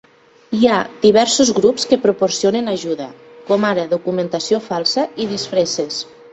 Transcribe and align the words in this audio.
Hi 0.59 0.61
ha 0.69 0.77
diversos 1.03 1.51
grups 1.57 1.85
que 1.91 1.99
proporcionen 2.07 2.73
ajuda, 2.73 3.07
com 3.53 3.69
ara 3.75 3.87
documentació 3.95 4.65
falsa 4.73 5.07
i 5.27 5.33
disfresses. 5.39 6.05